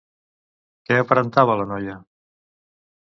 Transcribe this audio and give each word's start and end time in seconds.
Què 0.87 0.97
aparentava 1.01 1.59
la 1.63 1.67
noia? 1.73 1.99